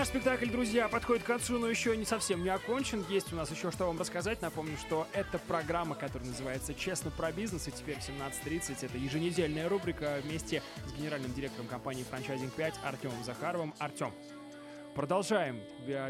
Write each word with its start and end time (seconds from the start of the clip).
наш 0.00 0.08
спектакль, 0.08 0.48
друзья, 0.48 0.88
подходит 0.88 1.24
к 1.24 1.26
концу, 1.26 1.58
но 1.58 1.68
еще 1.68 1.94
не 1.94 2.06
совсем 2.06 2.42
не 2.42 2.48
окончен. 2.48 3.04
Есть 3.10 3.34
у 3.34 3.36
нас 3.36 3.50
еще 3.50 3.70
что 3.70 3.84
вам 3.84 3.98
рассказать. 3.98 4.40
Напомню, 4.40 4.78
что 4.78 5.06
это 5.12 5.38
программа, 5.38 5.94
которая 5.94 6.26
называется 6.26 6.72
«Честно 6.72 7.10
про 7.10 7.30
бизнес», 7.32 7.68
и 7.68 7.70
теперь 7.70 7.96
в 7.96 8.08
17.30 8.08 8.86
это 8.86 8.96
еженедельная 8.96 9.68
рубрика 9.68 10.18
вместе 10.24 10.62
с 10.86 10.98
генеральным 10.98 11.34
директором 11.34 11.66
компании 11.66 12.02
«Франчайзинг 12.08 12.54
5» 12.56 12.76
Артемом 12.82 13.22
Захаровым. 13.24 13.74
Артем, 13.78 14.10
Продолжаем 14.94 15.60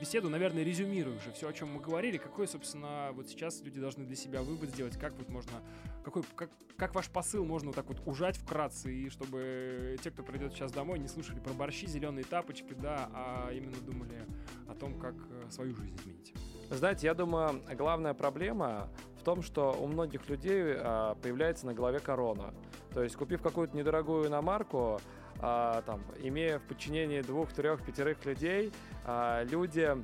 беседу, 0.00 0.28
наверное, 0.28 0.62
резюмируя 0.62 1.16
уже 1.16 1.32
все, 1.32 1.48
о 1.48 1.52
чем 1.52 1.72
мы 1.72 1.80
говорили. 1.80 2.18
Какой, 2.18 2.46
собственно, 2.46 3.10
вот 3.14 3.26
сейчас 3.26 3.62
люди 3.62 3.80
должны 3.80 4.04
для 4.04 4.16
себя 4.16 4.42
вывод 4.42 4.68
сделать, 4.68 4.98
как 4.98 5.14
вот 5.14 5.28
можно, 5.28 5.62
какой, 6.04 6.22
как, 6.34 6.50
как 6.76 6.94
ваш 6.94 7.08
посыл 7.08 7.44
можно 7.44 7.68
вот 7.68 7.76
так 7.76 7.86
вот 7.86 8.02
ужать 8.04 8.36
вкратце, 8.36 8.92
и 8.92 9.08
чтобы 9.08 9.96
те, 10.02 10.10
кто 10.10 10.22
придет 10.22 10.52
сейчас 10.52 10.72
домой, 10.72 10.98
не 10.98 11.08
слушали 11.08 11.40
про 11.40 11.52
борщи, 11.54 11.86
зеленые 11.86 12.24
тапочки, 12.24 12.74
да, 12.74 13.08
а 13.12 13.50
именно 13.50 13.76
думали 13.80 14.26
о 14.68 14.74
том, 14.74 14.98
как 15.00 15.14
э, 15.30 15.50
свою 15.50 15.74
жизнь 15.74 15.96
изменить. 15.96 16.34
Знаете, 16.70 17.06
я 17.06 17.14
думаю, 17.14 17.62
главная 17.76 18.12
проблема 18.12 18.88
в 19.18 19.22
том, 19.24 19.42
что 19.42 19.72
у 19.72 19.86
многих 19.86 20.28
людей 20.28 20.74
появляется 21.22 21.66
на 21.66 21.74
голове 21.74 21.98
корона. 21.98 22.54
То 22.92 23.02
есть, 23.02 23.16
купив 23.16 23.42
какую-то 23.42 23.76
недорогую 23.76 24.28
иномарку, 24.28 25.00
там, 25.38 26.00
имея 26.22 26.58
в 26.58 26.62
подчинении 26.62 27.20
двух, 27.20 27.52
трех, 27.52 27.84
пятерых 27.84 28.24
людей, 28.24 28.72
а, 29.04 29.44
люди 29.44 29.80
а, 29.80 30.02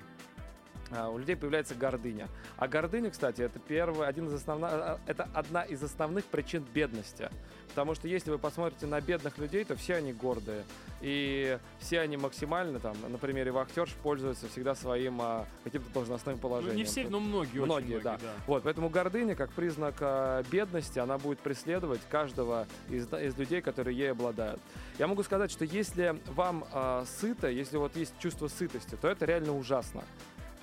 у 1.10 1.18
людей 1.18 1.36
появляется 1.36 1.74
гордыня. 1.74 2.28
А 2.56 2.68
гордыня, 2.68 3.10
кстати, 3.10 3.42
это 3.42 3.58
первый, 3.58 4.06
один 4.06 4.28
из 4.28 4.34
основных, 4.34 4.70
а, 4.72 5.00
это 5.06 5.28
одна 5.34 5.62
из 5.62 5.82
основных 5.82 6.24
причин 6.26 6.64
бедности. 6.74 7.30
Потому 7.68 7.94
что 7.94 8.06
если 8.06 8.30
вы 8.30 8.38
посмотрите 8.38 8.86
на 8.86 9.00
бедных 9.00 9.38
людей, 9.38 9.64
то 9.64 9.74
все 9.76 9.96
они 9.96 10.12
гордые. 10.12 10.64
И 11.00 11.58
все 11.78 12.00
они 12.00 12.18
максимально, 12.18 12.78
там, 12.78 12.94
на 13.08 13.16
примере 13.16 13.50
вахтерш, 13.50 13.94
пользуются 14.02 14.46
всегда 14.48 14.74
своим 14.74 15.20
а, 15.22 15.46
каким-то 15.64 15.90
должностным 15.92 16.38
положением. 16.38 16.74
Ну, 16.74 16.78
не 16.78 16.84
все, 16.84 17.08
но 17.08 17.18
многие. 17.18 17.60
Многие, 17.60 17.66
многие 17.66 18.00
да. 18.00 18.18
да. 18.18 18.32
Вот, 18.46 18.64
поэтому 18.64 18.90
гордыня, 18.90 19.34
как 19.34 19.50
признак 19.52 19.96
а, 20.00 20.42
бедности, 20.50 20.98
она 20.98 21.16
будет 21.16 21.38
преследовать 21.38 22.00
каждого 22.10 22.66
из, 22.90 23.10
из 23.12 23.36
людей, 23.38 23.62
которые 23.62 23.96
ей 23.96 24.12
обладают. 24.12 24.60
Я 24.98 25.06
могу 25.06 25.22
сказать, 25.22 25.50
что 25.50 25.64
если 25.64 26.20
вам 26.26 26.66
а, 26.72 27.04
сыто, 27.06 27.48
если 27.48 27.78
вот 27.78 27.96
есть 27.96 28.12
чувство 28.18 28.48
сытости, 28.48 28.96
то 29.00 29.08
это 29.08 29.24
реально 29.24 29.56
ужасно. 29.56 30.04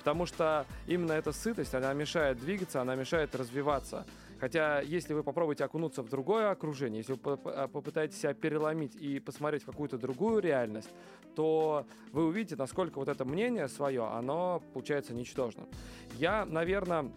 Потому 0.00 0.24
что 0.24 0.66
именно 0.86 1.12
эта 1.12 1.30
сытость, 1.30 1.74
она 1.74 1.92
мешает 1.92 2.40
двигаться, 2.40 2.80
она 2.80 2.94
мешает 2.94 3.34
развиваться. 3.34 4.06
Хотя, 4.40 4.80
если 4.80 5.12
вы 5.12 5.22
попробуете 5.22 5.64
окунуться 5.64 6.02
в 6.02 6.08
другое 6.08 6.50
окружение, 6.50 6.98
если 6.98 7.12
вы 7.12 7.38
а, 7.44 7.68
попытаетесь 7.68 8.18
себя 8.18 8.32
переломить 8.32 8.96
и 8.96 9.20
посмотреть 9.20 9.64
какую-то 9.64 9.98
другую 9.98 10.40
реальность, 10.40 10.88
то 11.36 11.86
вы 12.12 12.24
увидите, 12.24 12.56
насколько 12.56 12.98
вот 12.98 13.08
это 13.08 13.26
мнение 13.26 13.68
свое, 13.68 14.06
оно 14.06 14.62
получается 14.72 15.12
ничтожным. 15.12 15.68
Я, 16.14 16.46
наверное, 16.46 17.12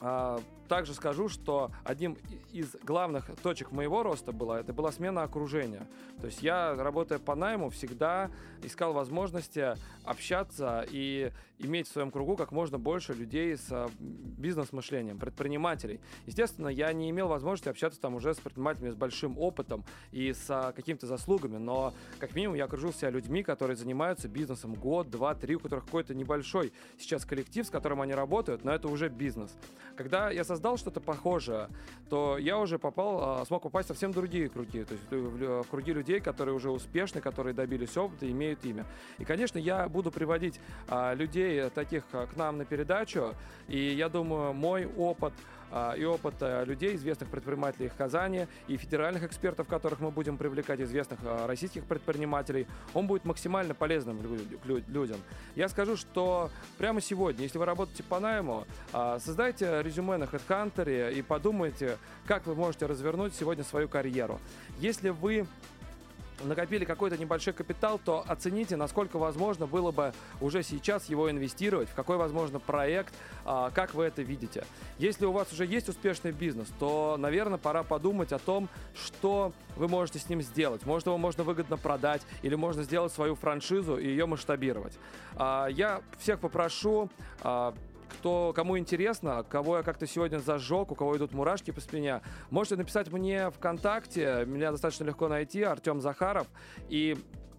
а, 0.00 0.40
также 0.72 0.94
скажу, 0.94 1.28
что 1.28 1.70
одним 1.84 2.16
из 2.50 2.76
главных 2.82 3.26
точек 3.42 3.72
моего 3.72 4.02
роста 4.02 4.32
было, 4.32 4.58
это 4.58 4.72
была 4.72 4.90
смена 4.90 5.22
окружения. 5.22 5.86
То 6.18 6.28
есть 6.28 6.42
я, 6.42 6.74
работая 6.74 7.18
по 7.18 7.34
найму, 7.34 7.68
всегда 7.68 8.30
искал 8.62 8.94
возможности 8.94 9.74
общаться 10.04 10.86
и 10.90 11.30
иметь 11.58 11.88
в 11.88 11.92
своем 11.92 12.10
кругу 12.10 12.36
как 12.36 12.52
можно 12.52 12.78
больше 12.78 13.12
людей 13.12 13.56
с 13.56 13.66
а, 13.70 13.88
бизнес-мышлением, 13.98 15.18
предпринимателей. 15.18 16.00
Естественно, 16.26 16.68
я 16.68 16.92
не 16.92 17.10
имел 17.10 17.28
возможности 17.28 17.68
общаться 17.68 18.00
там 18.00 18.14
уже 18.14 18.34
с 18.34 18.38
предпринимателями 18.38 18.90
с 18.90 18.96
большим 18.96 19.38
опытом 19.38 19.84
и 20.10 20.32
с 20.32 20.46
а, 20.48 20.72
какими-то 20.72 21.06
заслугами, 21.06 21.58
но 21.58 21.94
как 22.18 22.34
минимум 22.34 22.56
я 22.56 22.64
окружил 22.64 22.92
себя 22.92 23.10
людьми, 23.10 23.42
которые 23.42 23.76
занимаются 23.76 24.28
бизнесом 24.28 24.74
год, 24.74 25.10
два, 25.10 25.34
три, 25.34 25.54
у 25.54 25.60
которых 25.60 25.84
какой-то 25.84 26.14
небольшой 26.14 26.72
сейчас 26.98 27.24
коллектив, 27.24 27.66
с 27.66 27.70
которым 27.70 28.00
они 28.00 28.14
работают, 28.14 28.64
но 28.64 28.72
это 28.72 28.88
уже 28.88 29.08
бизнес. 29.08 29.54
Когда 29.96 30.30
я 30.30 30.44
создал 30.44 30.61
создал 30.62 30.76
что-то 30.76 31.00
похожее, 31.00 31.68
то 32.08 32.38
я 32.38 32.56
уже 32.58 32.78
попал, 32.78 33.40
а, 33.40 33.44
смог 33.46 33.62
попасть 33.62 33.88
в 33.88 33.92
совсем 33.92 34.12
другие 34.12 34.48
круги, 34.48 34.84
то 34.84 34.92
есть 34.92 35.10
в 35.10 35.64
круги 35.64 35.92
людей, 35.92 36.20
которые 36.20 36.54
уже 36.54 36.70
успешны, 36.70 37.20
которые 37.20 37.52
добились 37.52 37.96
опыта, 37.96 38.30
имеют 38.30 38.64
имя. 38.64 38.86
И, 39.18 39.24
конечно, 39.24 39.58
я 39.58 39.88
буду 39.88 40.12
приводить 40.12 40.60
а, 40.88 41.14
людей 41.14 41.68
таких 41.70 42.04
а, 42.12 42.26
к 42.26 42.36
нам 42.36 42.58
на 42.58 42.64
передачу, 42.64 43.34
и 43.66 43.78
я 43.78 44.08
думаю, 44.08 44.52
мой 44.52 44.86
опыт 44.86 45.32
и 45.96 46.04
опыт 46.04 46.34
людей, 46.66 46.96
известных 46.96 47.30
предпринимателей 47.30 47.88
в 47.88 47.94
Казани, 47.94 48.46
и 48.68 48.76
федеральных 48.76 49.22
экспертов, 49.22 49.66
которых 49.68 50.00
мы 50.00 50.10
будем 50.10 50.36
привлекать, 50.36 50.80
известных 50.80 51.20
российских 51.46 51.86
предпринимателей, 51.86 52.66
он 52.92 53.06
будет 53.06 53.24
максимально 53.24 53.72
полезным 53.72 54.18
людям. 54.66 55.16
Я 55.56 55.70
скажу, 55.70 55.96
что 55.96 56.50
прямо 56.76 57.00
сегодня, 57.00 57.44
если 57.44 57.56
вы 57.56 57.64
работаете 57.64 58.02
по 58.02 58.20
найму, 58.20 58.66
создайте 58.92 59.80
резюме 59.82 60.18
на 60.18 60.26
HeadHunter 60.48 61.12
и 61.12 61.22
подумайте, 61.22 61.98
как 62.26 62.46
вы 62.46 62.54
можете 62.54 62.86
развернуть 62.86 63.34
сегодня 63.34 63.64
свою 63.64 63.88
карьеру. 63.88 64.40
Если 64.78 65.10
вы 65.10 65.46
накопили 66.44 66.84
какой-то 66.84 67.16
небольшой 67.16 67.52
капитал, 67.52 68.00
то 68.04 68.24
оцените, 68.26 68.76
насколько 68.76 69.18
возможно 69.18 69.66
было 69.66 69.90
бы 69.90 70.12
уже 70.40 70.62
сейчас 70.62 71.08
его 71.08 71.30
инвестировать, 71.30 71.88
в 71.88 71.94
какой, 71.94 72.16
возможно, 72.16 72.58
проект, 72.58 73.14
а, 73.44 73.70
как 73.70 73.94
вы 73.94 74.04
это 74.04 74.22
видите. 74.22 74.64
Если 74.98 75.24
у 75.24 75.32
вас 75.32 75.52
уже 75.52 75.66
есть 75.66 75.88
успешный 75.88 76.32
бизнес, 76.32 76.68
то, 76.78 77.16
наверное, 77.18 77.58
пора 77.58 77.82
подумать 77.82 78.32
о 78.32 78.38
том, 78.38 78.68
что 78.94 79.52
вы 79.76 79.88
можете 79.88 80.18
с 80.18 80.28
ним 80.28 80.42
сделать. 80.42 80.84
Может, 80.86 81.06
его 81.06 81.18
можно 81.18 81.44
выгодно 81.44 81.76
продать, 81.76 82.22
или 82.42 82.54
можно 82.54 82.82
сделать 82.82 83.12
свою 83.12 83.34
франшизу 83.34 83.96
и 83.96 84.06
ее 84.06 84.26
масштабировать. 84.26 84.94
А, 85.36 85.66
я 85.66 86.02
всех 86.18 86.40
попрошу 86.40 87.10
а, 87.42 87.74
кто, 88.12 88.52
кому 88.54 88.78
интересно, 88.78 89.44
кого 89.48 89.78
я 89.78 89.82
как-то 89.82 90.06
сегодня 90.06 90.38
зажег, 90.38 90.92
у 90.92 90.94
кого 90.94 91.16
идут 91.16 91.32
мурашки 91.32 91.70
по 91.70 91.80
спине, 91.80 92.20
можете 92.50 92.76
написать 92.76 93.10
мне 93.10 93.50
ВКонтакте. 93.50 94.44
Меня 94.46 94.70
достаточно 94.70 95.04
легко 95.04 95.28
найти, 95.28 95.62
Артем 95.62 96.00
Захаров. 96.00 96.46
И 96.88 97.16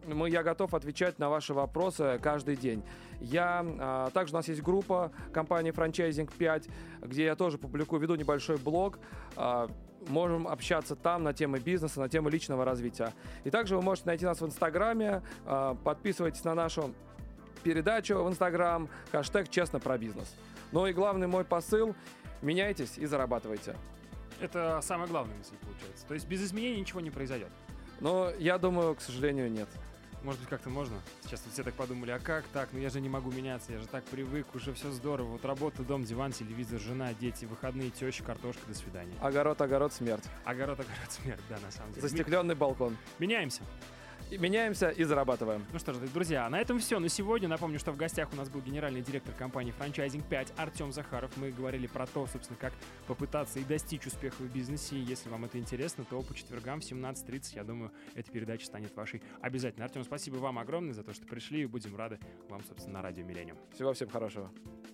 мы, 0.08 0.30
я 0.30 0.44
готов 0.44 0.74
отвечать 0.74 1.20
на 1.20 1.30
ваши 1.30 1.54
вопросы 1.54 2.20
каждый 2.22 2.56
день. 2.56 2.84
Я, 3.20 3.66
а, 3.80 4.10
также 4.12 4.34
у 4.34 4.38
нас 4.38 4.48
есть 4.48 4.62
группа 4.62 5.12
компании 5.32 5.72
Franchising 5.72 6.32
5, 6.38 6.68
где 7.04 7.26
я 7.26 7.36
тоже 7.36 7.58
публикую, 7.58 8.02
веду 8.02 8.16
небольшой 8.16 8.58
блог. 8.58 9.00
А, 9.36 9.70
можем 10.10 10.48
общаться 10.48 10.96
там 10.96 11.24
на 11.24 11.34
темы 11.34 11.60
бизнеса, 11.60 12.00
на 12.00 12.10
темы 12.10 12.30
личного 12.30 12.66
развития. 12.66 13.14
И 13.44 13.50
также 13.50 13.76
вы 13.76 13.82
можете 13.82 14.08
найти 14.08 14.26
нас 14.26 14.42
в 14.42 14.46
Инстаграме, 14.46 15.22
а, 15.46 15.76
подписывайтесь 15.76 16.44
на 16.44 16.54
нашу 16.54 16.94
передачу 17.64 18.24
в 18.24 18.30
Инстаграм, 18.30 18.90
хэштег 19.12 19.50
«Честно 19.50 19.80
про 19.80 19.98
бизнес». 19.98 20.36
Ну 20.72 20.86
и 20.86 20.94
главный 20.94 21.28
мой 21.28 21.46
посыл– 21.46 21.96
меняйтесь 22.44 22.98
и 22.98 23.06
зарабатывайте. 23.06 23.76
Это 24.40 24.82
самая 24.84 25.08
главная 25.08 25.36
мысль 25.38 25.56
получается. 25.62 26.06
То 26.08 26.14
есть 26.14 26.28
без 26.28 26.44
изменений 26.44 26.82
ничего 26.82 27.00
не 27.00 27.10
произойдет. 27.10 27.50
Но 28.00 28.30
я 28.38 28.58
думаю, 28.58 28.96
к 28.96 29.02
сожалению, 29.02 29.50
нет. 29.50 29.70
Может 30.24 30.40
быть, 30.40 30.50
как-то 30.50 30.70
можно? 30.70 30.96
Сейчас 31.24 31.42
вот 31.44 31.54
все 31.54 31.64
так 31.64 31.74
подумали, 31.74 32.12
а 32.12 32.20
как 32.20 32.46
так? 32.54 32.70
Ну 32.72 32.80
я 32.80 32.90
же 32.90 33.02
не 33.02 33.10
могу 33.10 33.30
меняться, 33.32 33.74
я 33.74 33.80
же 33.80 33.88
так 33.88 34.06
привык, 34.06 34.48
уже 34.56 34.74
все 34.74 34.90
здорово. 34.92 35.28
Вот 35.28 35.44
работа, 35.44 35.84
дом, 35.84 36.06
диван, 36.06 36.32
телевизор, 36.32 36.80
жена, 36.80 37.14
дети, 37.14 37.44
выходные, 37.44 37.90
теща, 37.90 38.24
картошка, 38.24 38.62
до 38.68 38.74
свидания. 38.74 39.14
Огород, 39.22 39.60
огород, 39.62 39.92
смерть. 39.92 40.24
Огород, 40.46 40.80
огород, 40.80 41.12
смерть, 41.12 41.42
да, 41.50 41.58
на 41.60 41.72
самом 41.72 41.92
деле. 41.92 42.08
Застекленный 42.08 42.56
балкон. 42.56 42.96
Меняемся 43.20 43.64
меняемся 44.38 44.90
и 44.90 45.04
зарабатываем. 45.04 45.66
Ну 45.72 45.80
что 45.80 45.94
ж, 45.94 45.98
друзья, 46.14 46.50
на 46.50 46.60
этом 46.60 46.80
все 46.80 47.00
на 47.00 47.10
сегодня. 47.10 47.48
Напомню, 47.48 47.80
что 47.80 47.92
в 47.92 47.98
гостях 47.98 48.30
у 48.34 48.36
нас 48.36 48.50
был 48.50 48.62
генеральный 48.62 49.02
директор 49.02 49.34
компании 49.34 49.72
Франчайзинг 49.72 50.26
5 50.26 50.54
Артем 50.58 50.92
Захаров. 50.92 51.32
Мы 51.38 51.52
говорили 51.52 51.88
про 51.88 52.06
то, 52.08 52.28
собственно, 52.28 52.58
как 52.60 52.74
попытаться 53.08 53.60
и 53.60 53.64
достичь 53.64 54.06
успеха 54.06 54.42
в 54.42 54.54
бизнесе. 54.54 55.00
Если 55.00 55.30
вам 55.30 55.46
это 55.46 55.58
интересно, 55.58 56.06
то 56.10 56.22
по 56.22 56.34
четвергам 56.34 56.82
в 56.82 56.84
17.30, 56.84 57.56
я 57.56 57.64
думаю, 57.64 57.92
эта 58.16 58.32
передача 58.32 58.66
станет 58.66 58.96
вашей 58.96 59.22
обязательно. 59.42 59.86
Артем, 59.86 60.04
спасибо 60.04 60.36
вам 60.38 60.60
огромное 60.60 60.94
за 60.94 61.04
то, 61.04 61.14
что 61.14 61.26
пришли, 61.26 61.62
и 61.62 61.66
будем 61.66 61.96
рады 61.96 62.20
вам, 62.50 62.64
собственно, 62.64 62.96
на 62.96 63.02
радио 63.02 63.24
Миллениум. 63.24 63.58
Всего 63.74 63.94
всем 63.94 64.10
хорошего. 64.10 64.52